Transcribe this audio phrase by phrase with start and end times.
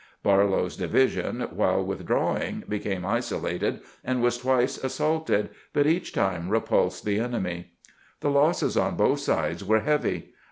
[0.23, 7.19] Barlow's division, while withdrawing, became isolated, and was twice assaulted, but each time repulsed the
[7.19, 7.73] enemy.
[8.21, 10.33] The losses on both sides were heavy.